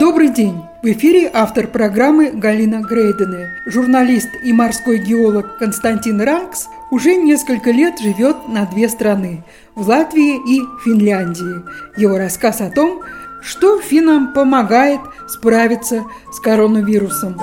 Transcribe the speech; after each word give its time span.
Добрый 0.00 0.30
день! 0.30 0.64
В 0.82 0.86
эфире 0.86 1.30
автор 1.30 1.66
программы 1.66 2.30
Галина 2.30 2.80
Грейдене. 2.80 3.50
Журналист 3.66 4.30
и 4.42 4.50
морской 4.50 4.96
геолог 4.96 5.58
Константин 5.58 6.22
Ранкс 6.22 6.70
уже 6.90 7.16
несколько 7.16 7.70
лет 7.70 7.98
живет 8.00 8.48
на 8.48 8.64
две 8.64 8.88
страны– 8.88 9.44
в 9.74 9.86
Латвии 9.86 10.36
и 10.36 10.62
Финляндии. 10.82 11.62
Его 11.98 12.16
рассказ 12.16 12.62
о 12.62 12.70
том, 12.70 13.02
что 13.42 13.78
финнам 13.78 14.32
помогает 14.32 15.00
справиться 15.28 16.06
с 16.32 16.40
коронавирусом. 16.40 17.34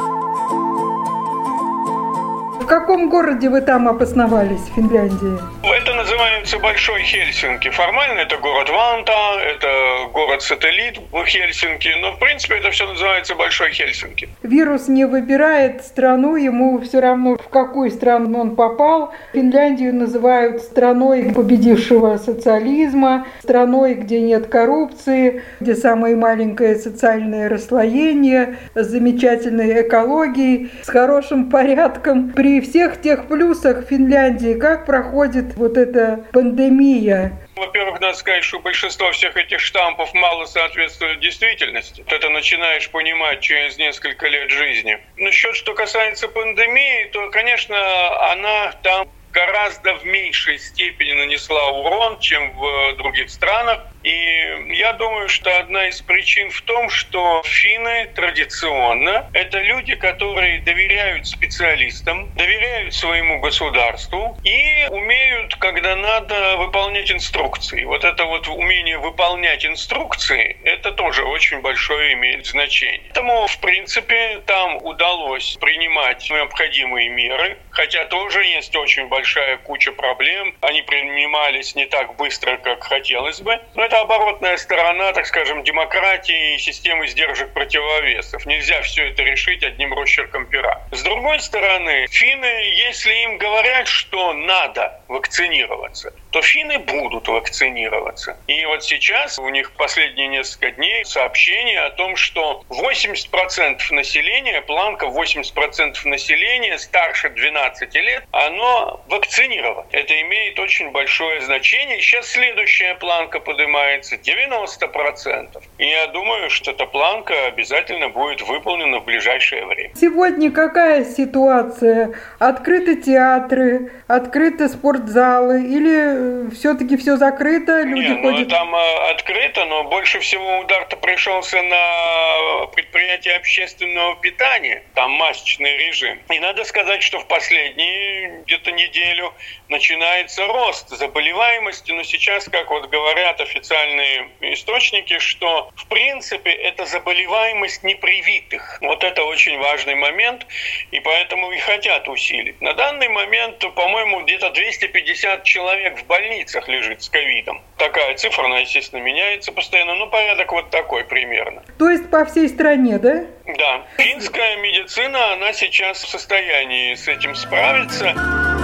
В 2.60 2.66
каком 2.66 3.08
городе 3.08 3.52
вы 3.52 3.62
там 3.62 3.88
обосновались, 3.88 4.62
в 4.62 4.74
Финляндии? 4.74 5.38
Это 5.62 5.94
называется 5.94 6.37
Большой 6.56 7.02
Хельсинки. 7.04 7.70
Формально 7.70 8.20
это 8.20 8.38
город 8.38 8.70
Ванта, 8.70 9.12
это 9.40 9.68
город-сателлит 10.14 11.00
Хельсинки, 11.26 11.90
но 12.02 12.14
в 12.14 12.20
принципе 12.20 12.56
это 12.56 12.72
все 12.72 12.88
называется 12.88 13.36
Большой 13.36 13.72
Хельсинки. 13.72 14.30
Вирус 14.44 14.88
не 14.88 15.06
выбирает 15.06 15.84
страну, 15.84 16.38
ему 16.38 16.80
все 16.80 17.02
равно, 17.02 17.36
в 17.36 17.50
какую 17.50 17.92
страну 17.92 18.40
он 18.40 18.56
попал. 18.56 19.14
Финляндию 19.34 19.94
называют 19.94 20.62
страной 20.62 21.34
победившего 21.34 22.16
социализма, 22.18 23.28
страной, 23.44 23.96
где 23.96 24.22
нет 24.22 24.48
коррупции, 24.48 25.44
где 25.60 25.76
самое 25.76 26.16
маленькое 26.16 26.76
социальное 26.76 27.50
расслоение, 27.50 28.58
с 28.74 28.88
замечательной 28.88 29.82
экологией, 29.82 30.72
с 30.82 30.88
хорошим 30.88 31.50
порядком 31.50 32.32
при 32.32 32.62
всех 32.62 33.02
тех 33.02 33.28
плюсах 33.28 33.86
Финляндии, 33.90 34.54
как 34.54 34.86
проходит 34.86 35.56
вот 35.58 35.78
эта 35.78 36.24
пандемия? 36.38 37.32
Во-первых, 37.56 38.00
надо 38.00 38.16
сказать, 38.16 38.44
что 38.44 38.60
большинство 38.60 39.12
всех 39.12 39.36
этих 39.38 39.60
штампов 39.60 40.14
мало 40.14 40.46
соответствует 40.46 41.20
действительности. 41.20 42.04
Это 42.08 42.30
начинаешь 42.30 42.92
понимать 42.92 43.40
через 43.40 43.80
несколько 43.80 44.28
лет 44.28 44.52
жизни. 44.52 45.00
Насчет, 45.16 45.56
что 45.56 45.74
касается 45.74 46.28
пандемии, 46.28 47.10
то, 47.12 47.32
конечно, 47.32 48.32
она 48.32 48.72
там 48.84 49.08
гораздо 49.32 49.96
в 49.96 50.06
меньшей 50.06 50.60
степени 50.60 51.14
нанесла 51.14 51.72
урон, 51.72 52.20
чем 52.20 52.54
в 52.54 52.98
других 52.98 53.32
странах. 53.32 53.80
И 54.08 54.74
я 54.76 54.94
думаю, 54.94 55.28
что 55.28 55.58
одна 55.58 55.90
из 55.90 56.02
причин 56.02 56.50
в 56.50 56.62
том, 56.62 56.90
что 56.90 57.42
финны 57.44 58.06
традиционно 58.16 59.30
это 59.34 59.60
люди, 59.60 59.96
которые 59.96 60.62
доверяют 60.62 61.28
специалистам, 61.28 62.32
доверяют 62.36 62.94
своему 62.94 63.42
государству 63.42 64.40
и 64.44 64.88
умеют, 64.92 65.56
когда 65.56 65.98
надо, 65.98 66.56
выполнять 66.56 67.12
инструкции. 67.12 67.84
Вот 67.84 68.06
это 68.06 68.24
вот 68.24 68.48
умение 68.48 68.98
выполнять 68.98 69.66
инструкции, 69.66 70.58
это 70.64 70.94
тоже 70.94 71.26
очень 71.26 71.60
большое 71.60 72.14
имеет 72.14 72.46
значение. 72.46 73.02
Поэтому, 73.10 73.48
в 73.48 73.60
принципе, 73.60 74.42
там 74.46 74.78
удалось 74.86 75.58
принимать 75.60 76.30
необходимые 76.30 77.10
меры, 77.10 77.58
хотя 77.72 78.06
тоже 78.06 78.46
есть 78.46 78.74
очень 78.78 79.08
большая 79.08 79.58
куча 79.58 79.92
проблем. 79.92 80.56
Они 80.62 80.82
принимались 80.82 81.76
не 81.76 81.88
так 81.88 82.16
быстро, 82.16 82.56
как 82.58 82.84
хотелось 82.84 83.42
бы. 83.42 83.60
Но 83.76 83.84
это 83.84 83.97
оборотная 84.02 84.58
сторона, 84.58 85.14
так 85.14 85.26
скажем, 85.26 85.64
демократии 85.64 86.56
и 86.56 86.58
системы 86.58 87.08
сдержек 87.08 87.54
противовесов. 87.54 88.46
Нельзя 88.46 88.82
все 88.82 89.10
это 89.10 89.24
решить 89.24 89.64
одним 89.64 89.94
росчерком 89.94 90.46
пера. 90.46 90.82
С 90.92 91.02
другой 91.04 91.40
стороны, 91.40 92.08
финны, 92.10 92.46
если 92.46 93.14
им 93.24 93.38
говорят, 93.38 93.88
что 93.88 94.34
надо 94.34 95.02
вакцинироваться, 95.08 96.14
то 96.32 96.42
финны 96.42 96.80
будут 96.80 97.28
вакцинироваться. 97.28 98.38
И 98.48 98.66
вот 98.66 98.84
сейчас 98.84 99.40
у 99.40 99.50
них 99.50 99.72
последние 99.74 100.28
несколько 100.28 100.72
дней 100.72 101.04
сообщение 101.06 101.82
о 101.82 101.90
том, 101.92 102.16
что 102.16 102.64
80% 102.70 103.82
населения, 103.92 104.62
планка 104.62 105.08
80% 105.08 105.96
населения 106.06 106.78
старше 106.78 107.30
12 107.30 107.96
лет, 107.96 108.24
оно 108.32 109.02
вакцинировано. 109.08 109.88
Это 109.92 110.20
имеет 110.22 110.60
очень 110.60 110.92
большое 110.92 111.42
значение. 111.42 112.02
Сейчас 112.02 112.28
следующая 112.28 112.96
планка 112.96 113.40
поднимается 113.40 113.87
90%. 113.96 115.62
И 115.78 115.86
я 115.86 116.08
думаю, 116.08 116.50
что 116.50 116.72
эта 116.72 116.86
планка 116.86 117.34
обязательно 117.48 118.10
будет 118.10 118.42
выполнена 118.42 119.00
в 119.00 119.06
ближайшее 119.06 119.66
время. 119.66 119.92
Сегодня 119.96 120.52
какая 120.52 121.06
ситуация? 121.06 122.14
Открыты 122.40 122.96
театры, 122.96 123.92
открыты 124.08 124.70
спортзалы 124.70 125.64
или 125.64 126.50
все-таки 126.56 126.98
все 126.98 127.18
закрыто, 127.18 127.84
люди 127.84 128.08
Не, 128.08 128.22
ходят... 128.22 128.40
Ну, 128.40 128.46
там 128.50 128.76
э, 128.76 129.12
открыто, 129.12 129.66
но 129.66 129.84
больше 129.86 130.20
всего 130.20 130.60
удар-то 130.60 130.98
пришелся 130.98 131.62
на 131.62 132.68
предприятия 132.68 133.34
общественного 133.34 134.16
питания. 134.16 134.84
Там 134.94 135.12
масочный 135.12 135.78
режим. 135.78 136.20
И 136.30 136.40
надо 136.40 136.64
сказать, 136.64 137.04
что 137.04 137.20
в 137.20 137.28
последние 137.28 138.42
где-то 138.46 138.72
неделю 138.72 139.34
начинается 139.70 140.46
рост 140.48 140.90
заболеваемости, 140.90 141.92
но 141.92 142.04
сейчас, 142.04 142.46
как 142.50 142.70
вот 142.70 142.90
говорят 142.90 143.40
официальные 143.68 144.30
источники, 144.54 145.20
что 145.20 145.72
в 145.76 145.88
принципе 145.88 146.52
это 146.52 146.86
заболеваемость 146.86 147.84
непривитых. 147.84 148.78
Вот 148.82 149.04
это 149.04 149.24
очень 149.24 149.58
важный 149.60 149.96
момент, 149.96 150.46
и 150.92 151.00
поэтому 151.00 151.52
и 151.52 151.58
хотят 151.58 152.08
усилить. 152.08 152.60
На 152.62 152.74
данный 152.74 153.10
момент, 153.10 153.60
по-моему, 153.76 154.22
где-то 154.24 154.52
250 154.52 155.44
человек 155.44 156.00
в 156.00 156.06
больницах 156.08 156.68
лежит 156.68 157.02
с 157.02 157.10
ковидом. 157.10 157.62
Такая 157.78 158.16
цифра, 158.16 158.46
она, 158.46 158.60
естественно, 158.60 159.02
меняется 159.02 159.52
постоянно, 159.52 159.96
но 159.96 160.08
порядок 160.08 160.52
вот 160.52 160.70
такой 160.70 161.04
примерно. 161.04 161.64
То 161.78 161.90
есть 161.90 162.10
по 162.10 162.26
всей 162.26 162.48
стране, 162.48 162.98
да? 163.00 163.26
Да. 163.58 163.86
Финская 163.98 164.58
медицина, 164.58 165.34
она 165.34 165.54
сейчас 165.54 166.04
в 166.04 166.08
состоянии 166.08 166.96
с 166.96 167.08
этим 167.08 167.36
справиться. 167.36 168.57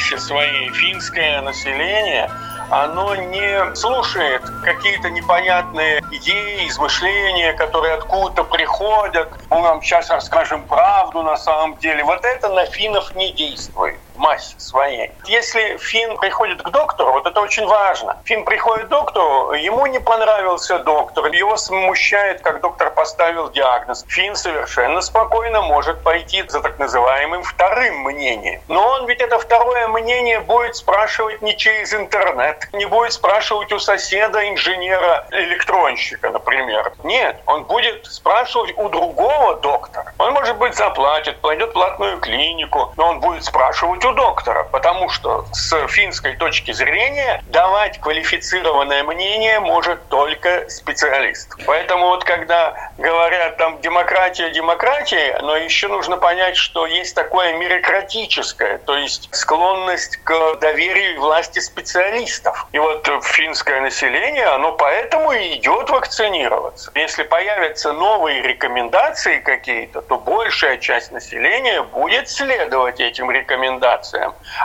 Массе 0.00 0.18
своей 0.18 0.70
финское 0.72 1.42
население– 1.42 2.30
оно 2.70 3.16
не 3.16 3.74
слушает 3.74 4.42
какие-то 4.62 5.10
непонятные 5.10 6.04
идеи, 6.12 6.68
измышления, 6.68 7.52
которые 7.54 7.94
откуда-то 7.94 8.44
приходят. 8.44 9.28
Мы 9.50 9.60
вам 9.60 9.82
сейчас 9.82 10.08
расскажем 10.08 10.62
правду 10.68 11.22
на 11.22 11.36
самом 11.36 11.76
деле. 11.78 12.04
Вот 12.04 12.24
это 12.24 12.48
на 12.48 12.66
финнов 12.66 13.12
не 13.16 13.32
действует 13.32 13.98
массе 14.20 14.54
своей. 14.58 15.10
Если 15.24 15.78
Фин 15.78 16.16
приходит 16.18 16.62
к 16.62 16.70
доктору, 16.70 17.12
вот 17.12 17.26
это 17.26 17.40
очень 17.40 17.66
важно. 17.66 18.16
Фин 18.24 18.44
приходит 18.44 18.86
к 18.86 18.88
доктору, 18.88 19.52
ему 19.52 19.86
не 19.86 19.98
понравился 19.98 20.78
доктор, 20.78 21.26
его 21.32 21.56
смущает, 21.56 22.42
как 22.42 22.60
доктор 22.60 22.90
поставил 22.90 23.50
диагноз. 23.50 24.04
Фин 24.08 24.36
совершенно 24.36 25.00
спокойно 25.00 25.62
может 25.62 26.02
пойти 26.02 26.44
за 26.48 26.60
так 26.60 26.78
называемым 26.78 27.42
вторым 27.42 28.02
мнением. 28.02 28.60
Но 28.68 28.86
он 28.86 29.06
ведь 29.06 29.20
это 29.20 29.38
второе 29.38 29.88
мнение 29.88 30.40
будет 30.40 30.76
спрашивать 30.76 31.42
не 31.42 31.56
через 31.56 31.94
интернет, 31.94 32.68
не 32.72 32.84
будет 32.84 33.12
спрашивать 33.12 33.72
у 33.72 33.78
соседа, 33.78 34.48
инженера, 34.48 35.26
электронщика, 35.30 36.30
например. 36.30 36.92
Нет, 37.02 37.40
он 37.46 37.64
будет 37.64 38.06
спрашивать 38.06 38.76
у 38.76 38.88
другого 38.88 39.56
доктора. 39.56 40.12
Он, 40.18 40.32
может 40.32 40.56
быть, 40.58 40.74
заплатит, 40.74 41.40
пойдет 41.40 41.70
в 41.70 41.72
платную 41.72 42.18
клинику, 42.18 42.92
но 42.96 43.08
он 43.08 43.20
будет 43.20 43.44
спрашивать 43.44 44.04
у 44.04 44.09
у 44.10 44.14
доктора, 44.14 44.64
потому 44.64 45.08
что 45.08 45.46
с 45.52 45.86
финской 45.88 46.36
точки 46.36 46.72
зрения 46.72 47.42
давать 47.46 48.00
квалифицированное 48.00 49.04
мнение 49.04 49.60
может 49.60 50.08
только 50.08 50.68
специалист. 50.68 51.54
Поэтому 51.66 52.08
вот 52.08 52.24
когда 52.24 52.74
говорят 52.98 53.56
там 53.56 53.80
демократия, 53.80 54.50
демократия, 54.50 55.38
но 55.42 55.56
еще 55.56 55.88
нужно 55.88 56.16
понять, 56.16 56.56
что 56.56 56.86
есть 56.86 57.14
такое 57.14 57.54
мерократическое, 57.54 58.78
то 58.78 58.96
есть 58.96 59.28
склонность 59.32 60.16
к 60.18 60.56
доверию 60.60 61.20
власти 61.20 61.60
специалистов. 61.60 62.66
И 62.72 62.78
вот 62.78 63.08
финское 63.24 63.80
население, 63.80 64.46
оно 64.46 64.72
поэтому 64.72 65.32
и 65.32 65.56
идет 65.56 65.90
вакцинироваться. 65.90 66.90
Если 66.94 67.22
появятся 67.22 67.92
новые 67.92 68.42
рекомендации 68.42 69.38
какие-то, 69.40 70.02
то 70.02 70.16
большая 70.16 70.78
часть 70.78 71.12
населения 71.12 71.82
будет 71.82 72.28
следовать 72.28 73.00
этим 73.00 73.30
рекомендациям, 73.30 73.99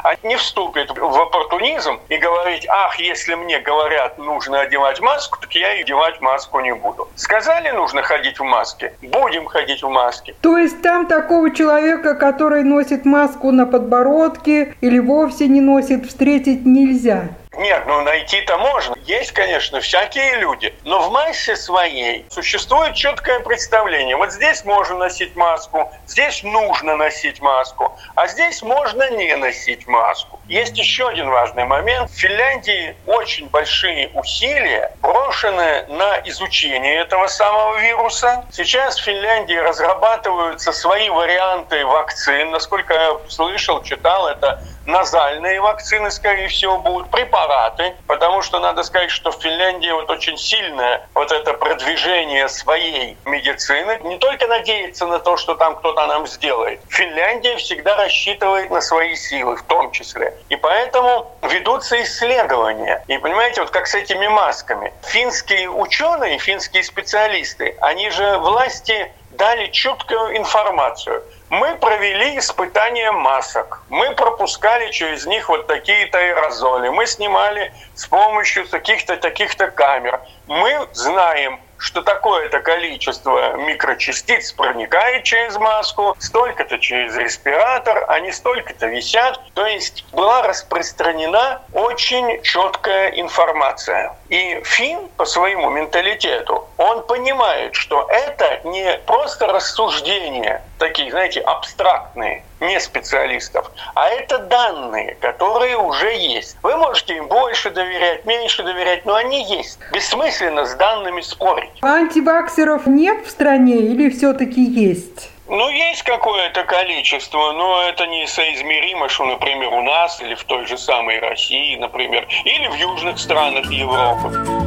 а 0.03 0.15
не 0.23 0.35
вступит 0.35 0.91
в 0.91 1.21
оппортунизм 1.21 1.99
и 2.09 2.17
говорить, 2.17 2.65
ах, 2.69 2.99
если 2.99 3.35
мне 3.35 3.59
говорят, 3.59 4.17
нужно 4.17 4.61
одевать 4.61 4.99
маску, 5.01 5.39
так 5.39 5.53
я 5.53 5.75
и 5.75 5.81
одевать 5.81 6.21
маску 6.21 6.59
не 6.59 6.73
буду. 6.73 7.07
Сказали, 7.15 7.69
нужно 7.71 8.01
ходить 8.01 8.39
в 8.39 8.43
маске, 8.43 8.93
будем 9.01 9.45
ходить 9.45 9.83
в 9.83 9.89
маске. 9.89 10.35
То 10.41 10.57
есть 10.57 10.81
там 10.81 11.07
такого 11.07 11.53
человека, 11.53 12.15
который 12.15 12.63
носит 12.63 13.05
маску 13.05 13.51
на 13.51 13.65
подбородке 13.65 14.75
или 14.81 14.99
вовсе 14.99 15.47
не 15.47 15.61
носит, 15.61 16.05
встретить 16.05 16.65
нельзя? 16.65 17.29
Нет, 17.57 17.83
ну 17.85 18.01
найти-то 18.01 18.57
можно. 18.57 18.95
Есть, 19.05 19.31
конечно, 19.31 19.79
всякие 19.79 20.37
люди. 20.37 20.73
Но 20.83 21.07
в 21.07 21.11
массе 21.11 21.55
своей 21.55 22.25
существует 22.29 22.95
четкое 22.95 23.39
представление. 23.39 24.15
Вот 24.17 24.31
здесь 24.31 24.65
можно 24.65 24.97
носить 24.97 25.35
маску, 25.35 25.91
здесь 26.05 26.43
нужно 26.43 26.95
носить 26.95 27.41
маску, 27.41 27.97
а 28.15 28.27
здесь 28.27 28.61
можно 28.61 29.09
не 29.11 29.35
носить 29.35 29.87
маску. 29.87 30.39
Есть 30.47 30.77
еще 30.77 31.07
один 31.07 31.29
важный 31.29 31.65
момент. 31.65 32.11
В 32.11 32.15
Финляндии 32.15 32.95
очень 33.05 33.47
большие 33.49 34.09
усилия 34.13 34.91
брошены 35.01 35.85
на 35.87 36.19
изучение 36.25 37.01
этого 37.01 37.27
самого 37.27 37.77
вируса. 37.77 38.45
Сейчас 38.51 38.99
в 38.99 39.03
Финляндии 39.03 39.55
разрабатываются 39.55 40.71
свои 40.71 41.09
варианты 41.09 41.85
вакцин. 41.85 42.51
Насколько 42.51 42.93
я 42.93 43.17
слышал, 43.29 43.81
читал, 43.83 44.27
это 44.27 44.61
назальные 44.85 45.61
вакцины, 45.61 46.11
скорее 46.11 46.47
всего, 46.47 46.77
будут, 46.77 47.09
препараты, 47.09 47.95
потому 48.07 48.41
что 48.41 48.59
надо 48.59 48.83
сказать, 48.83 49.11
что 49.11 49.31
в 49.31 49.41
Финляндии 49.41 49.91
вот 49.91 50.09
очень 50.09 50.37
сильное 50.37 51.07
вот 51.13 51.31
это 51.31 51.53
продвижение 51.53 52.47
своей 52.49 53.17
медицины. 53.25 53.99
Не 54.03 54.17
только 54.17 54.47
надеяться 54.47 55.05
на 55.05 55.19
то, 55.19 55.37
что 55.37 55.55
там 55.55 55.75
кто-то 55.75 56.07
нам 56.07 56.27
сделает. 56.27 56.81
Финляндия 56.89 57.57
всегда 57.57 57.95
рассчитывает 57.95 58.69
на 58.69 58.81
свои 58.81 59.15
силы 59.15 59.55
в 59.55 59.63
том 59.63 59.91
числе. 59.91 60.35
И 60.49 60.55
поэтому 60.55 61.31
ведутся 61.43 62.01
исследования. 62.03 63.03
И 63.07 63.17
понимаете, 63.17 63.61
вот 63.61 63.71
как 63.71 63.87
с 63.87 63.95
этими 63.95 64.27
масками. 64.27 64.93
Финские 65.03 65.69
ученые, 65.69 66.37
финские 66.39 66.83
специалисты, 66.83 67.77
они 67.81 68.09
же 68.09 68.37
власти 68.37 69.11
дали 69.31 69.67
четкую 69.67 70.37
информацию– 70.37 71.23
мы 71.49 71.75
провели 71.75 72.37
испытания 72.37 73.11
масок. 73.11 73.81
Мы 73.89 74.11
пропускали 74.15 74.91
через 74.91 75.25
них 75.25 75.49
вот 75.49 75.67
такие-то 75.67 76.17
аэрозоли. 76.17 76.89
Мы 76.89 77.05
снимали 77.05 77.73
с 77.93 78.07
помощью 78.07 78.67
таких-то, 78.67 79.17
таких-то 79.17 79.69
камер. 79.69 80.19
Мы 80.47 80.87
знаем, 80.93 81.59
что 81.77 82.01
такое-то 82.01 82.61
количество 82.61 83.57
микрочастиц 83.57 84.53
проникает 84.53 85.23
через 85.23 85.57
маску, 85.57 86.15
столько-то 86.19 86.79
через 86.79 87.15
респиратор, 87.15 88.05
они 88.07 88.31
столько-то 88.31 88.87
висят. 88.87 89.39
То 89.53 89.65
есть 89.65 90.05
была 90.11 90.41
распространена 90.43 91.61
очень 91.73 92.41
четкая 92.41 93.09
информация. 93.09 94.15
И 94.29 94.61
Фин 94.63 95.07
по 95.17 95.25
своему 95.25 95.69
менталитету, 95.69 96.67
он 96.77 97.05
понимает, 97.05 97.75
что 97.75 98.07
это 98.09 98.61
не 98.63 98.97
просто 99.05 99.47
рассуждения, 99.47 100.63
такие, 100.87 101.09
знаете, 101.09 101.41
абстрактные, 101.41 102.43
не 102.59 102.79
специалистов, 102.79 103.71
а 103.95 104.07
это 104.09 104.37
данные, 104.39 105.17
которые 105.19 105.77
уже 105.77 106.13
есть. 106.15 106.57
Вы 106.61 106.77
можете 106.77 107.17
им 107.17 107.27
больше 107.27 107.71
доверять, 107.71 108.25
меньше 108.25 108.63
доверять, 108.63 109.05
но 109.05 109.15
они 109.15 109.43
есть. 109.43 109.79
Бессмысленно 109.91 110.65
с 110.65 110.75
данными 110.75 111.21
спорить. 111.21 111.71
Антиваксеров 111.81 112.85
нет 112.85 113.25
в 113.25 113.29
стране 113.31 113.77
или 113.77 114.09
все-таки 114.09 114.63
есть? 114.63 115.31
Ну, 115.47 115.69
есть 115.69 116.03
какое-то 116.03 116.63
количество, 116.63 117.51
но 117.51 117.83
это 117.83 118.07
не 118.07 118.27
соизмеримо, 118.27 119.09
что, 119.09 119.25
например, 119.25 119.73
у 119.73 119.81
нас 119.81 120.19
или 120.21 120.33
в 120.33 120.43
той 120.43 120.65
же 120.65 120.77
самой 120.77 121.19
России, 121.19 121.75
например, 121.75 122.27
или 122.45 122.67
в 122.67 122.75
южных 122.75 123.19
странах 123.19 123.65
Европы. 123.71 124.64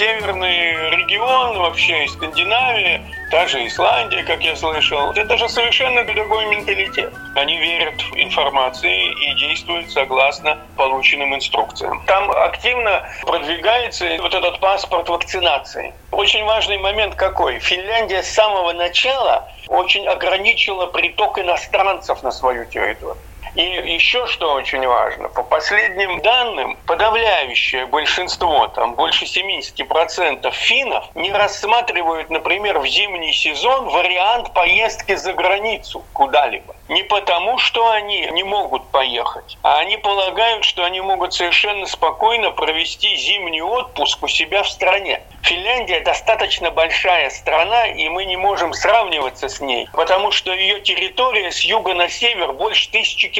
Северный 0.00 0.96
регион, 0.96 1.58
вообще 1.58 2.06
и 2.06 2.08
Скандинавия, 2.08 3.02
та 3.30 3.46
же 3.46 3.66
Исландия, 3.66 4.22
как 4.24 4.42
я 4.42 4.56
слышал, 4.56 5.10
это 5.10 5.36
же 5.36 5.46
совершенно 5.46 6.02
другой 6.04 6.46
менталитет. 6.46 7.12
Они 7.34 7.58
верят 7.58 8.00
в 8.00 8.16
информации 8.16 9.12
и 9.12 9.34
действуют 9.34 9.90
согласно 9.90 10.56
полученным 10.78 11.34
инструкциям. 11.34 12.02
Там 12.06 12.30
активно 12.30 13.10
продвигается 13.26 14.16
вот 14.22 14.32
этот 14.32 14.58
паспорт 14.60 15.06
вакцинации. 15.10 15.92
Очень 16.12 16.44
важный 16.44 16.78
момент 16.78 17.14
какой? 17.14 17.58
Финляндия 17.58 18.22
с 18.22 18.30
самого 18.30 18.72
начала 18.72 19.50
очень 19.68 20.08
ограничила 20.08 20.86
приток 20.86 21.38
иностранцев 21.38 22.22
на 22.22 22.30
свою 22.30 22.64
территорию. 22.64 23.18
И 23.54 23.62
еще 23.62 24.26
что 24.26 24.52
очень 24.52 24.86
важно, 24.86 25.28
по 25.28 25.42
последним 25.42 26.20
данным, 26.20 26.78
подавляющее 26.86 27.86
большинство, 27.86 28.68
там 28.68 28.94
больше 28.94 29.24
70% 29.24 30.50
финнов 30.52 31.04
не 31.14 31.32
рассматривают, 31.32 32.30
например, 32.30 32.78
в 32.78 32.86
зимний 32.86 33.32
сезон 33.32 33.88
вариант 33.88 34.52
поездки 34.54 35.16
за 35.16 35.32
границу 35.32 36.04
куда-либо. 36.12 36.76
Не 36.88 37.02
потому, 37.04 37.58
что 37.58 37.88
они 37.90 38.28
не 38.32 38.42
могут 38.42 38.88
поехать, 38.90 39.58
а 39.62 39.78
они 39.78 39.96
полагают, 39.96 40.64
что 40.64 40.84
они 40.84 41.00
могут 41.00 41.32
совершенно 41.34 41.86
спокойно 41.86 42.50
провести 42.50 43.16
зимний 43.16 43.62
отпуск 43.62 44.22
у 44.22 44.28
себя 44.28 44.62
в 44.62 44.68
стране. 44.68 45.22
Финляндия 45.42 46.00
достаточно 46.00 46.70
большая 46.70 47.30
страна, 47.30 47.86
и 47.86 48.08
мы 48.08 48.24
не 48.24 48.36
можем 48.36 48.74
сравниваться 48.74 49.48
с 49.48 49.60
ней, 49.60 49.88
потому 49.92 50.30
что 50.32 50.52
ее 50.52 50.80
территория 50.80 51.50
с 51.50 51.60
юга 51.60 51.94
на 51.94 52.08
север 52.08 52.52
больше 52.52 52.90
тысячи 52.90 53.28
километров. 53.28 53.39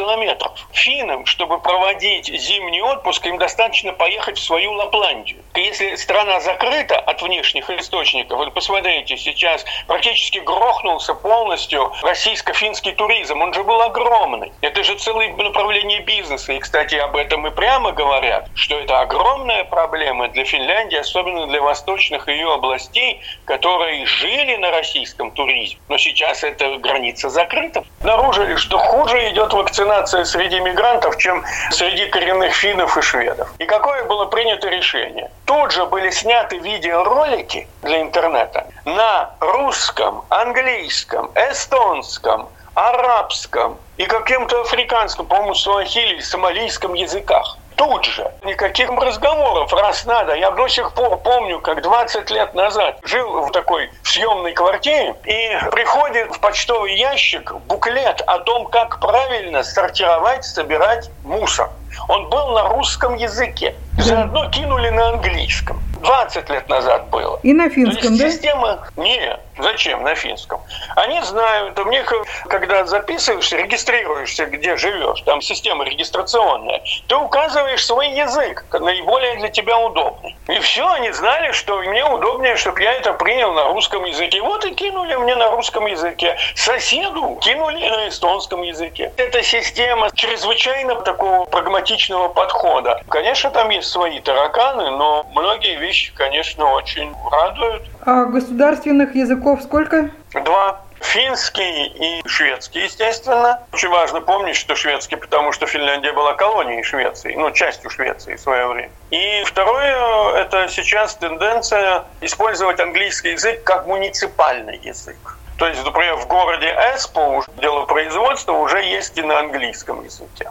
Финнам, 0.72 1.26
чтобы 1.26 1.60
проводить 1.60 2.26
зимний 2.26 2.82
отпуск, 2.82 3.26
им 3.26 3.38
достаточно 3.38 3.92
поехать 3.92 4.38
в 4.38 4.42
свою 4.42 4.72
Лапландию. 4.72 5.42
Если 5.54 5.96
страна 5.96 6.40
закрыта 6.40 6.98
от 6.98 7.22
внешних 7.22 7.68
источников, 7.70 8.38
вы 8.38 8.50
посмотрите, 8.50 9.16
сейчас 9.16 9.64
практически 9.86 10.38
грохнулся 10.38 11.14
полностью 11.14 11.92
российско-финский 12.02 12.92
туризм. 12.92 13.40
Он 13.42 13.52
же 13.52 13.64
был 13.64 13.80
огромный. 13.82 14.52
Это 14.60 14.79
же 14.90 14.98
целое 14.98 15.32
направление 15.34 16.00
бизнеса. 16.00 16.52
И, 16.52 16.58
кстати, 16.58 16.96
об 16.96 17.16
этом 17.16 17.46
и 17.46 17.50
прямо 17.50 17.92
говорят, 17.92 18.48
что 18.54 18.78
это 18.78 19.00
огромная 19.00 19.64
проблема 19.64 20.28
для 20.28 20.44
Финляндии, 20.44 20.96
особенно 20.96 21.46
для 21.46 21.60
восточных 21.60 22.28
ее 22.28 22.52
областей, 22.52 23.20
которые 23.44 24.06
жили 24.06 24.56
на 24.56 24.70
российском 24.70 25.30
туризме. 25.30 25.78
Но 25.88 25.98
сейчас 25.98 26.44
эта 26.44 26.76
граница 26.78 27.28
закрыта. 27.28 27.84
Обнаружили, 28.00 28.56
что 28.56 28.78
хуже 28.78 29.30
идет 29.30 29.52
вакцинация 29.52 30.24
среди 30.24 30.60
мигрантов, 30.60 31.18
чем 31.18 31.44
среди 31.70 32.06
коренных 32.06 32.52
финнов 32.54 32.96
и 32.96 33.02
шведов. 33.02 33.48
И 33.58 33.64
какое 33.66 34.04
было 34.04 34.26
принято 34.26 34.68
решение? 34.68 35.30
Тут 35.44 35.72
же 35.72 35.86
были 35.86 36.10
сняты 36.10 36.58
видеоролики 36.58 37.68
для 37.82 38.00
интернета 38.00 38.66
на 38.84 39.30
русском, 39.40 40.24
английском, 40.28 41.30
эстонском, 41.34 42.48
арабском 42.74 43.78
и 43.96 44.06
каким-то 44.06 44.62
африканском, 44.62 45.26
по-моему, 45.26 45.54
суахили 45.54 46.14
или 46.14 46.20
сомалийском 46.20 46.94
языках 46.94 47.58
тут 47.80 48.04
же. 48.04 48.30
Никаких 48.44 48.90
разговоров, 48.90 49.72
раз 49.72 50.04
надо. 50.04 50.34
Я 50.34 50.50
до 50.50 50.68
сих 50.68 50.92
пор 50.92 51.16
помню, 51.16 51.60
как 51.60 51.80
20 51.82 52.30
лет 52.30 52.54
назад 52.54 52.98
жил 53.02 53.40
в 53.46 53.52
такой 53.52 53.90
съемной 54.02 54.52
квартире, 54.52 55.14
и 55.24 55.58
приходит 55.70 56.30
в 56.30 56.40
почтовый 56.40 56.94
ящик 56.94 57.54
буклет 57.66 58.20
о 58.26 58.40
том, 58.40 58.66
как 58.66 59.00
правильно 59.00 59.62
сортировать, 59.62 60.44
собирать 60.44 61.10
мусор. 61.22 61.70
Он 62.08 62.28
был 62.28 62.50
на 62.50 62.68
русском 62.68 63.14
языке. 63.14 63.74
Заодно 63.98 64.48
кинули 64.50 64.90
на 64.90 65.08
английском. 65.10 65.82
20 66.02 66.48
лет 66.50 66.68
назад 66.68 67.08
было. 67.08 67.38
И 67.42 67.52
на 67.52 67.68
финском, 67.68 68.00
То 68.00 68.08
есть 68.08 68.18
да? 68.18 68.30
Система... 68.30 68.88
Нет, 68.96 69.40
зачем 69.58 70.02
на 70.02 70.14
финском? 70.14 70.60
Они 70.96 71.20
знают, 71.22 71.78
у 71.78 71.84
них, 71.90 72.12
когда 72.48 72.86
записываешься, 72.86 73.56
регистрируешься, 73.56 74.46
где 74.46 74.76
живешь, 74.76 75.20
там 75.22 75.40
система 75.42 75.84
регистрационная, 75.84 76.82
ты 77.06 77.16
указываешь 77.16 77.84
свой 77.84 78.10
язык, 78.12 78.64
наиболее 78.72 79.36
для 79.36 79.48
тебя 79.48 79.78
удобный. 79.78 80.36
И 80.48 80.58
все, 80.60 80.90
они 80.90 81.12
знали, 81.12 81.52
что 81.52 81.78
мне 81.78 82.04
удобнее, 82.04 82.56
чтобы 82.56 82.82
я 82.82 82.94
это 82.94 83.12
принял 83.12 83.52
на 83.52 83.64
русском 83.64 84.04
языке. 84.04 84.40
Вот 84.40 84.64
и 84.64 84.74
кинули 84.74 85.14
мне 85.16 85.36
на 85.36 85.50
русском 85.50 85.86
языке. 85.86 86.36
Соседу 86.54 87.38
кинули 87.40 87.88
на 87.88 88.08
эстонском 88.08 88.62
языке. 88.62 89.12
Это 89.16 89.42
система 89.42 90.10
чрезвычайно 90.14 90.96
такого 90.96 91.44
прагматичного 91.44 92.28
подхода. 92.28 93.02
Конечно, 93.08 93.50
там 93.50 93.70
есть 93.70 93.89
свои 93.90 94.20
тараканы, 94.20 94.90
но 94.90 95.26
многие 95.34 95.76
вещи, 95.76 96.12
конечно, 96.14 96.72
очень 96.72 97.14
радуют. 97.30 97.82
А 98.06 98.24
государственных 98.24 99.14
языков 99.14 99.60
сколько? 99.62 100.10
Два. 100.32 100.80
Финский 101.00 101.86
и 101.86 102.28
шведский, 102.28 102.80
естественно. 102.84 103.60
Очень 103.72 103.88
важно 103.88 104.20
помнить, 104.20 104.56
что 104.56 104.76
шведский, 104.76 105.16
потому 105.16 105.50
что 105.52 105.66
Финляндия 105.66 106.12
была 106.12 106.34
колонией 106.34 106.82
Швеции, 106.82 107.34
ну, 107.34 107.50
частью 107.52 107.90
Швеции 107.90 108.34
в 108.36 108.40
свое 108.40 108.66
время. 108.66 108.90
И 109.10 109.42
второе, 109.46 110.34
это 110.34 110.68
сейчас 110.68 111.14
тенденция 111.14 112.04
использовать 112.20 112.78
английский 112.80 113.30
язык 113.30 113.64
как 113.64 113.86
муниципальный 113.86 114.76
язык. 114.76 115.16
То 115.60 115.68
есть, 115.68 115.84
например, 115.84 116.16
в 116.16 116.26
городе 116.26 116.74
Эспо 116.94 117.44
дело 117.58 117.84
производства 117.84 118.52
уже 118.52 118.82
есть 118.82 119.18
и 119.18 119.22
на 119.22 119.40
английском 119.40 120.02
языке. 120.02 120.50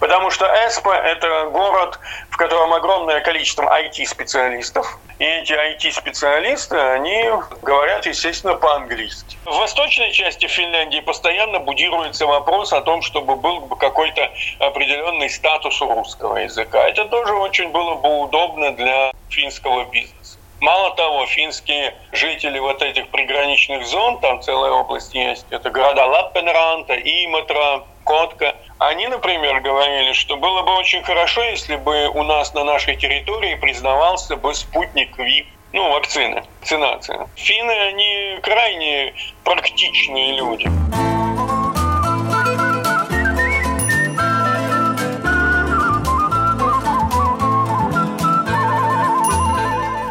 Потому 0.00 0.30
что 0.30 0.44
Эспо– 0.66 0.92
это 0.92 1.46
город, 1.46 1.98
в 2.28 2.36
котором 2.36 2.74
огромное 2.74 3.22
количество 3.22 3.62
IT-специалистов. 3.62 4.98
И 5.18 5.24
эти 5.24 5.54
IT-специалисты, 5.54 6.76
они 6.76 7.30
говорят, 7.62 8.04
естественно, 8.04 8.54
по-английски. 8.54 9.38
В 9.46 9.56
восточной 9.56 10.12
части 10.12 10.46
Финляндии 10.46 11.00
постоянно 11.00 11.60
будируется 11.60 12.26
вопрос 12.26 12.74
о 12.74 12.82
том, 12.82 13.00
чтобы 13.00 13.36
был 13.36 13.60
бы 13.60 13.76
какой-то 13.76 14.30
определенный 14.58 15.30
статус 15.30 15.80
у 15.80 15.90
русского 15.90 16.36
языка. 16.36 16.86
Это 16.86 17.06
тоже 17.06 17.32
очень 17.32 17.70
было 17.70 17.94
бы 17.94 18.20
удобно 18.20 18.72
для 18.72 19.10
финского 19.30 19.86
бизнеса. 19.86 20.19
Мало 20.60 20.94
того, 20.94 21.24
финские 21.26 21.94
жители 22.12 22.58
вот 22.58 22.82
этих 22.82 23.08
приграничных 23.08 23.86
зон, 23.86 24.20
там 24.20 24.42
целая 24.42 24.72
область 24.72 25.14
есть, 25.14 25.46
это 25.50 25.70
города 25.70 26.04
Лаппенранта, 26.04 26.94
Иматра, 26.96 27.84
Котка, 28.04 28.54
они, 28.78 29.06
например, 29.08 29.60
говорили, 29.60 30.12
что 30.12 30.36
было 30.36 30.62
бы 30.62 30.74
очень 30.76 31.02
хорошо, 31.02 31.42
если 31.44 31.76
бы 31.76 32.08
у 32.08 32.22
нас 32.24 32.52
на 32.52 32.64
нашей 32.64 32.96
территории 32.96 33.54
признавался 33.54 34.36
бы 34.36 34.54
спутник 34.54 35.16
ВИП, 35.18 35.46
ну, 35.72 35.92
вакцины, 35.92 36.42
вакцинация. 36.60 37.28
Финны, 37.36 37.70
они 37.70 38.38
крайне 38.42 39.14
практичные 39.44 40.32
люди. 40.36 40.68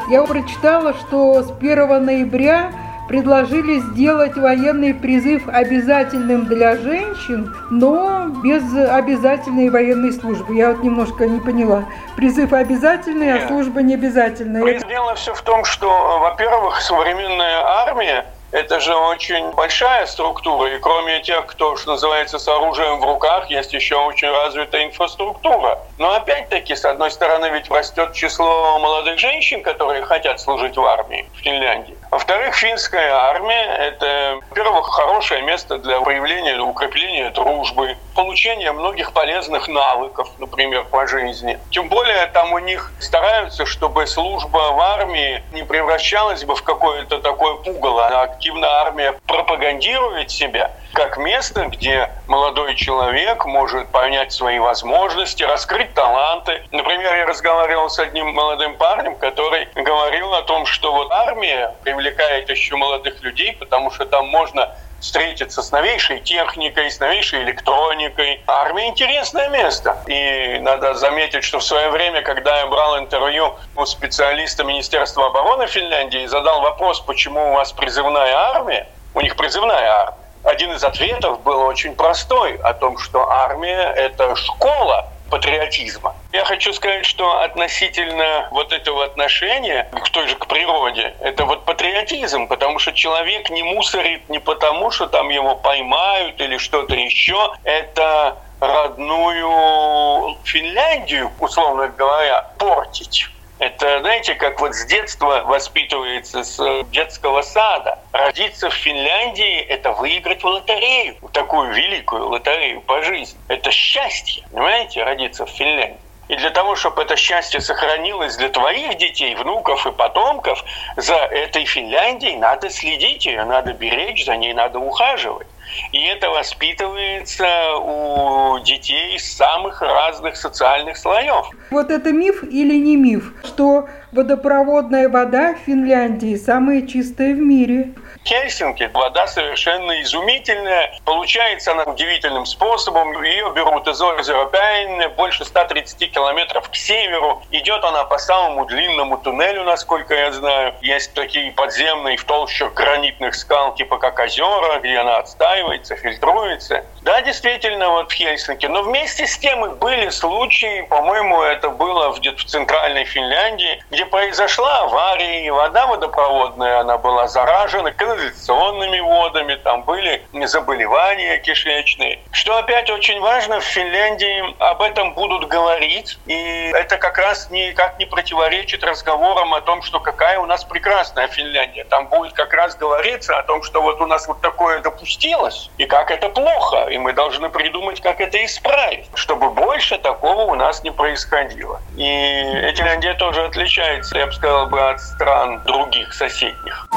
Я 0.10 0.24
прочитала, 0.24 0.94
что 0.94 1.44
с 1.44 1.51
1 1.51 2.04
ноября 2.04 2.72
предложили 3.08 3.80
сделать 3.80 4.36
военный 4.36 4.94
призыв 4.94 5.44
обязательным 5.48 6.46
для 6.46 6.78
женщин, 6.78 7.56
но 7.70 8.28
без 8.44 8.63
обязательной 8.75 9.70
военной 9.70 10.12
службы. 10.12 10.56
Я 10.56 10.72
вот 10.72 10.84
немножко 10.84 11.28
не 11.28 11.39
поняла. 11.39 11.86
Призыв 12.16 12.54
обязательный, 12.54 13.34
а 13.34 13.48
служба 13.48 13.84
не 13.84 13.94
обязательная. 13.94 14.80
Дело 14.80 15.13
все 15.13 15.34
в 15.36 15.42
том, 15.42 15.63
что, 15.63 16.20
во-первых, 16.22 16.82
современная 16.82 17.62
армия 17.63 18.25
это 18.51 18.79
же 18.79 18.96
очень 18.96 19.51
большая 19.51 20.06
структура, 20.06 20.74
и 20.74 20.79
кроме 20.79 21.22
тех, 21.22 21.46
кто, 21.46 21.75
что 21.75 21.91
называется, 21.91 22.39
с 22.39 22.48
оружием 22.48 23.00
в 23.00 23.06
руках, 23.06 23.50
есть 23.50 23.74
еще 23.74 23.96
очень 23.96 24.29
развитая 24.29 24.86
инфраструктура. 24.86 25.79
Но 25.98 26.13
опять-таки, 26.13 26.75
с 26.75 26.86
одной 26.86 27.12
стороны, 27.12 27.50
ведь 27.51 27.70
растет 27.70 28.13
число 28.13 28.79
молодых 28.79 29.20
женщин, 29.20 29.62
которые 29.62 30.03
хотят 30.03 30.39
служить 30.39 30.77
в 30.77 30.84
армии 30.84 31.29
в 31.34 31.39
Финляндии. 31.39 31.99
Во-вторых, 32.12 32.56
финская 32.56 33.13
армия– 33.13 33.75
это, 33.80 34.39
во-первых, 34.50 34.88
хорошее 34.88 35.44
место 35.44 35.78
для 35.78 36.01
проявления, 36.01 36.60
укрепления 36.60 37.30
дружбы, 37.30 37.98
получения 38.16 38.72
многих 38.72 39.13
полезных 39.13 39.68
навыков, 39.68 40.28
например, 40.39 40.86
по 40.86 41.06
жизни. 41.06 41.60
Тем 41.70 41.88
более 41.88 42.25
там 42.28 42.54
у 42.54 42.60
них 42.60 42.94
стараются, 42.98 43.68
чтобы 43.68 44.08
служба 44.08 44.72
в 44.72 44.80
армии 44.80 45.44
не 45.51 45.63
превращалась 45.63 46.44
бы 46.44 46.56
в 46.56 46.63
какое-то 46.63 47.20
такое 47.20 47.56
пугало. 47.56 48.08
Активная 48.08 48.70
армия 48.70 49.13
пропагандирует 49.28 50.32
себя 50.32 50.72
как 50.93 51.17
место, 51.17 51.65
где 51.65 52.10
молодой 52.27 52.75
человек 52.75 53.46
может 53.46 53.89
понять 53.89 54.31
свои 54.31 54.60
возможности, 54.60 55.43
раскрыть 55.43 55.93
таланты. 55.93 56.63
Например, 56.72 57.15
я 57.15 57.25
разговаривал 57.25 57.89
с 57.89 58.00
одним 58.00 58.34
молодым 58.34 58.75
парнем, 58.75 59.15
который 59.15 59.67
говорил 59.75 60.34
о 60.34 60.41
том, 60.43 60.65
что 60.65 60.93
вот 60.93 61.12
армия 61.12 61.75
привлекает 61.84 62.50
еще 62.50 62.75
молодых 62.75 63.22
людей, 63.22 63.53
потому 63.53 63.91
что 63.91 64.05
там 64.05 64.27
можно 64.27 64.75
встретиться 65.00 65.62
с 65.62 65.72
новейшей 65.72 66.19
техникой, 66.19 66.91
с 66.91 67.00
новейшей 67.00 67.43
электроникой. 67.43 68.41
Армия– 68.48 68.88
интересное 68.89 69.50
место. 69.50 69.98
И 70.08 70.60
надо 70.60 70.93
заметить, 70.93 71.43
что 71.43 71.60
в 71.60 71.63
свое 71.63 71.89
время, 71.89 72.22
когда 72.22 72.60
я 72.60 72.67
брал 72.67 73.00
интервью 73.00 73.55
у 73.75 73.86
специалиста 73.86 74.63
Министерства 74.63 75.27
обороны 75.27 75.67
Финляндии 75.67 76.24
и 76.24 76.27
задал 76.27 76.62
вопрос, 76.62 77.00
почему 77.00 77.51
у 77.51 77.53
вас 77.53 77.72
призывная 77.72 78.36
армия, 78.36 78.88
у 79.13 79.22
них 79.22 79.36
призывная 79.36 79.89
армия, 79.89 80.19
один 80.43 80.72
из 80.72 80.84
ответов 80.84 81.41
был 81.43 81.62
очень 81.62 81.96
простой, 81.96 82.55
о 82.58 82.74
том, 82.74 82.98
что 82.98 83.29
армия– 83.29 83.93
это 83.96 84.36
школа 84.36 85.08
патриотизма. 85.29 86.15
Я 86.31 86.43
хочу 86.43 86.74
сказать, 86.74 87.05
что 87.05 87.41
относительно 87.41 88.48
вот 88.51 88.74
этого 88.74 89.05
отношения 89.05 89.88
к 89.91 90.10
той 90.10 90.27
же 90.27 90.36
к 90.36 90.48
природе, 90.48 91.13
это 91.19 91.46
вот 91.46 91.65
патриотизм, 91.65 92.48
потому 92.48 92.79
что 92.79 92.91
человек 92.93 93.50
не 93.50 93.63
мусорит 93.63 94.27
не 94.29 94.39
потому, 94.39 94.91
что 94.91 95.08
там 95.08 95.29
его 95.29 95.55
поймают 95.55 96.41
или 96.41 96.58
что-то 96.58 96.96
еще. 96.96 97.53
Это 97.63 98.38
родную 98.60 100.38
Финляндию, 100.43 101.31
условно 101.39 101.88
говоря, 101.89 102.50
портить. 102.58 103.29
Это, 103.60 104.00
знаете, 104.00 104.36
как 104.36 104.62
вот 104.62 104.74
с 104.74 104.86
детства 104.86 105.44
воспитывается, 105.46 106.44
с 106.44 106.84
детского 106.92 107.42
сада. 107.42 108.00
Родиться 108.13 108.70
в 108.70 108.74
Финляндии– 108.74 109.60
это 109.70 109.92
выиграть 109.92 110.42
в 110.44 110.48
лотерею, 110.48 111.16
такую 111.34 111.74
великую 111.74 112.30
лотерею 112.30 112.82
по 112.82 113.04
жизни. 113.04 113.38
Это 113.50 113.70
счастье, 113.72 114.46
понимаете, 114.51 115.04
родиться 115.04 115.46
в 115.46 115.50
Финляндии. 115.50 116.00
И 116.30 116.36
для 116.36 116.52
того, 116.52 116.76
чтобы 116.76 117.02
это 117.02 117.16
счастье 117.16 117.60
сохранилось 117.60 118.38
для 118.38 118.50
твоих 118.50 118.98
детей, 118.98 119.36
внуков 119.36 119.88
и 119.88 119.92
потомков, 119.92 120.64
за 120.96 121.16
этой 121.16 121.66
Финляндией 121.66 122.38
надо 122.38 122.70
следить, 122.70 123.26
ее 123.26 123.44
надо 123.46 123.74
беречь, 123.74 124.26
за 124.26 124.38
ней 124.38 124.54
надо 124.54 124.78
ухаживать. 124.78 125.48
И 125.92 126.04
это 126.06 126.30
воспитывается 126.30 127.48
у 127.78 128.60
детей 128.60 129.16
из 129.16 129.36
самых 129.36 129.82
разных 129.82 130.36
социальных 130.36 130.98
слоев. 130.98 131.50
Вот 131.72 131.90
это 131.90 132.12
миф 132.12 132.44
или 132.44 132.76
не 132.76 132.96
миф, 132.96 133.34
что 133.44 133.88
водопроводная 134.12 135.10
вода 135.10 135.56
в 135.56 135.66
Финляндии 135.66 136.36
самая 136.36 136.86
чистая 136.86 137.34
в 137.34 137.40
мире? 137.40 137.94
Хельсинки 138.30 138.88
вода 138.94 139.26
совершенно 139.26 140.04
изумительная. 140.04 140.94
Получается 141.04 141.72
она 141.72 141.84
удивительным 141.86 142.46
способом. 142.46 143.24
Ее 143.24 143.52
берут 143.56 143.88
из 143.88 144.00
озера 144.00 144.46
Пяйн, 144.46 145.12
больше 145.16 145.46
130 145.46 146.12
километров 146.12 146.70
к 146.70 146.76
северу. 146.76 147.42
Идет 147.50 147.84
она 147.84 148.04
по 148.04 148.20
самому 148.20 148.66
длинному 148.66 149.18
туннелю, 149.18 149.64
насколько 149.64 150.14
я 150.14 150.32
знаю. 150.32 150.76
Есть 150.82 151.16
такие 151.16 151.52
подземные 151.54 152.18
в 152.18 152.24
толщах 152.24 152.76
гранитных 152.76 153.34
скал, 153.34 153.74
типа 153.74 153.98
как 153.98 154.20
озера, 154.20 154.80
где 154.80 155.00
она 155.00 155.18
отстаивается, 155.18 155.96
фильтруется. 155.96 156.86
Да, 157.02 157.24
действительно, 157.24 157.90
вот 157.90 158.12
в 158.12 158.14
Хельсинки. 158.14 158.68
Но 158.68 158.84
вместе 158.84 159.26
с 159.26 159.40
тем 159.40 159.66
и 159.66 159.70
были 159.70 160.10
случаи, 160.10 160.82
по-моему, 160.82 161.42
это 161.42 161.70
было 161.72 162.14
где-то 162.16 162.38
в 162.38 162.46
центральной 162.46 163.06
Финляндии, 163.06 163.84
где 163.90 164.06
произошла 164.06 164.82
авария, 164.82 165.48
и 165.48 165.50
вода 165.50 165.88
водопроводная, 165.88 166.82
она 166.82 167.00
была 167.00 167.28
заражена 167.28 167.92
канализационными 168.20 169.00
водами, 169.00 169.56
там 169.56 169.84
были 169.84 170.22
заболевания 170.46 171.38
кишечные. 171.40 172.20
Что 172.32 172.58
опять 172.58 172.90
очень 172.90 173.20
важно, 173.20 173.60
в 173.60 173.64
Финляндии 173.64 174.56
об 174.60 174.82
этом 174.82 175.14
будут 175.14 175.48
говорить, 175.48 176.18
и 176.26 176.72
это 176.76 176.98
как 176.98 177.18
раз 177.18 177.50
никак 177.50 177.98
не 178.00 178.06
противоречит 178.06 178.84
разговорам 178.84 179.54
о 179.54 179.62
том, 179.62 179.82
что 179.82 180.00
какая 180.00 180.40
у 180.40 180.46
нас 180.46 180.64
прекрасная 180.64 181.28
Финляндия. 181.28 181.86
Там 181.86 182.08
будет 182.08 182.34
как 182.34 182.54
раз 182.54 182.76
говориться 182.76 183.38
о 183.38 183.44
том, 183.44 183.64
что 183.64 183.82
вот 183.82 184.02
у 184.02 184.06
нас 184.06 184.28
вот 184.28 184.42
такое 184.42 184.80
допустилось, 184.80 185.70
и 185.78 185.86
как 185.86 186.12
это 186.12 186.30
плохо, 186.30 186.88
и 186.90 186.98
мы 186.98 187.14
должны 187.14 187.50
придумать, 187.50 188.02
как 188.02 188.20
это 188.20 188.44
исправить, 188.44 189.08
чтобы 189.16 189.50
больше 189.52 189.98
такого 189.98 190.44
у 190.44 190.56
нас 190.56 190.84
не 190.84 190.92
происходило. 190.92 191.82
И 191.96 192.74
Финляндия 192.76 193.14
тоже 193.14 193.46
отличается, 193.46 194.18
я 194.18 194.26
бы 194.26 194.34
сказал, 194.34 194.68
бы, 194.68 194.90
от 194.90 195.00
стран 195.00 195.64
других 195.64 196.14
соседних. 196.14 196.88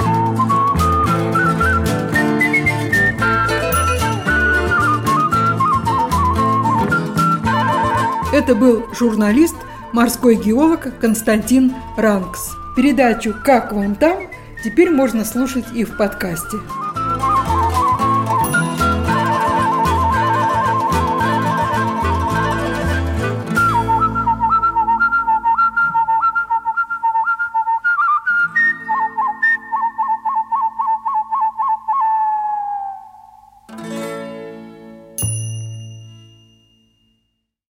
Это 8.42 8.56
был 8.56 8.92
журналист, 8.92 9.54
морской 9.92 10.34
геолог 10.34 10.98
Константин 10.98 11.76
Ранкс. 11.96 12.56
Передачу 12.74 13.32
«Как 13.44 13.72
вам 13.72 13.94
там» 13.94 14.16
теперь 14.64 14.90
можно 14.90 15.24
слушать 15.24 15.66
и 15.72 15.84
в 15.84 15.96
подкасте. 15.96 16.56